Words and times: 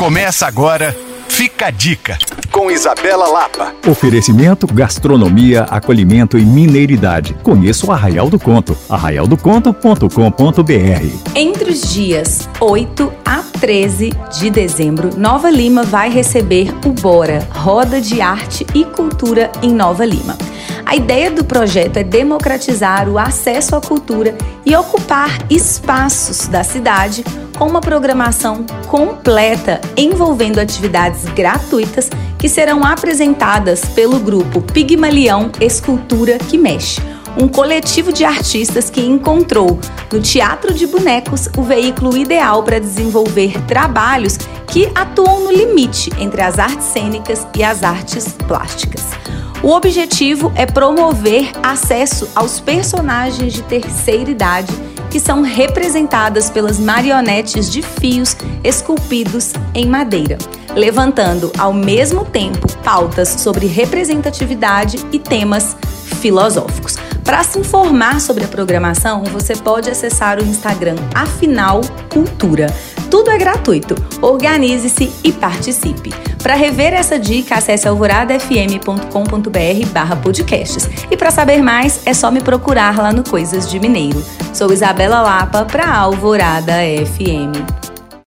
Começa 0.00 0.46
agora, 0.46 0.96
fica 1.28 1.66
a 1.66 1.70
dica, 1.70 2.16
com 2.50 2.70
Isabela 2.70 3.28
Lapa. 3.28 3.74
Oferecimento, 3.86 4.66
gastronomia, 4.66 5.64
acolhimento 5.64 6.38
e 6.38 6.42
mineiridade. 6.42 7.34
Conheça 7.42 7.86
o 7.86 7.92
Arraial 7.92 8.30
do 8.30 8.38
Conto, 8.38 8.74
arraialdoconto.com.br. 8.88 11.34
Entre 11.34 11.70
os 11.70 11.92
dias 11.92 12.48
8 12.58 13.12
a 13.26 13.42
13 13.60 14.12
de 14.38 14.48
dezembro, 14.48 15.10
Nova 15.18 15.50
Lima 15.50 15.82
vai 15.82 16.08
receber 16.08 16.74
o 16.86 16.92
Bora, 16.92 17.46
Roda 17.50 18.00
de 18.00 18.22
Arte 18.22 18.66
e 18.74 18.86
Cultura 18.86 19.52
em 19.60 19.74
Nova 19.74 20.06
Lima. 20.06 20.38
A 20.86 20.96
ideia 20.96 21.30
do 21.30 21.44
projeto 21.44 21.98
é 21.98 22.02
democratizar 22.02 23.06
o 23.06 23.18
acesso 23.18 23.76
à 23.76 23.82
cultura 23.82 24.34
e 24.64 24.74
ocupar 24.74 25.38
espaços 25.50 26.48
da 26.48 26.64
cidade 26.64 27.22
com 27.60 27.66
uma 27.66 27.82
programação 27.82 28.64
completa 28.88 29.82
envolvendo 29.94 30.58
atividades 30.58 31.24
gratuitas 31.34 32.08
que 32.38 32.48
serão 32.48 32.82
apresentadas 32.82 33.84
pelo 33.84 34.18
grupo 34.18 34.62
Pigmalião 34.62 35.52
Escultura 35.60 36.38
que 36.38 36.56
Mexe, 36.56 37.02
um 37.38 37.46
coletivo 37.46 38.14
de 38.14 38.24
artistas 38.24 38.88
que 38.88 39.02
encontrou 39.02 39.78
no 40.10 40.22
Teatro 40.22 40.72
de 40.72 40.86
Bonecos 40.86 41.50
o 41.54 41.62
veículo 41.62 42.16
ideal 42.16 42.62
para 42.62 42.80
desenvolver 42.80 43.52
trabalhos 43.66 44.38
que 44.66 44.90
atuam 44.94 45.40
no 45.40 45.52
limite 45.52 46.10
entre 46.18 46.40
as 46.40 46.58
artes 46.58 46.86
cênicas 46.86 47.46
e 47.54 47.62
as 47.62 47.82
artes 47.82 48.32
plásticas. 48.48 49.04
O 49.62 49.68
objetivo 49.72 50.50
é 50.54 50.64
promover 50.64 51.52
acesso 51.62 52.26
aos 52.34 52.58
personagens 52.58 53.52
de 53.52 53.60
terceira 53.64 54.30
idade 54.30 54.72
que 55.10 55.18
são 55.18 55.42
representadas 55.42 56.48
pelas 56.48 56.78
marionetes 56.78 57.70
de 57.70 57.82
fios 57.82 58.36
esculpidos 58.62 59.52
em 59.74 59.86
madeira, 59.86 60.38
levantando 60.74 61.50
ao 61.58 61.72
mesmo 61.72 62.24
tempo 62.24 62.70
pautas 62.84 63.28
sobre 63.28 63.66
representatividade 63.66 64.98
e 65.12 65.18
temas 65.18 65.76
filosóficos. 66.20 66.96
Para 67.24 67.44
se 67.44 67.58
informar 67.58 68.20
sobre 68.20 68.44
a 68.44 68.48
programação, 68.48 69.24
você 69.24 69.54
pode 69.54 69.90
acessar 69.90 70.40
o 70.40 70.44
Instagram 70.44 70.96
Afinal 71.14 71.80
Cultura. 72.12 72.66
Tudo 73.10 73.30
é 73.30 73.36
gratuito. 73.36 73.94
Organize-se 74.22 75.12
e 75.24 75.32
participe. 75.32 76.10
Para 76.42 76.54
rever 76.54 76.94
essa 76.94 77.18
dica, 77.18 77.56
acesse 77.56 77.86
alvoradafm.com.br 77.88 79.86
barra 79.92 80.16
podcasts. 80.16 80.88
E 81.10 81.16
para 81.16 81.30
saber 81.30 81.62
mais, 81.62 82.00
é 82.06 82.14
só 82.14 82.30
me 82.30 82.40
procurar 82.40 82.96
lá 82.96 83.12
no 83.12 83.22
Coisas 83.22 83.68
de 83.68 83.78
Mineiro. 83.78 84.24
Sou 84.54 84.72
Isabela 84.72 85.20
Lapa 85.20 85.64
para 85.64 85.92
Alvorada 85.92 86.74
FM. 87.06 87.89